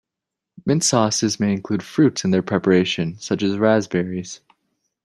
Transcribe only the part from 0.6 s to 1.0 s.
Mint